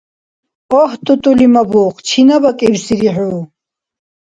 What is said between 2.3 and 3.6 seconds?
бикибсири хӀу?